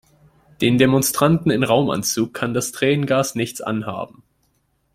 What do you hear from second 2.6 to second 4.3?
Tränengas nichts anhaben.